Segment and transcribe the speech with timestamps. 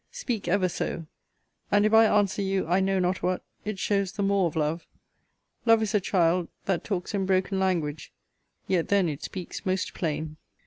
[0.09, 1.05] Speak ever so:
[1.71, 4.87] and if I answer you I know not what, it shows the more of love.
[5.63, 8.11] Love is a child that talks in broken language;
[8.65, 10.37] Yet then it speaks most plain.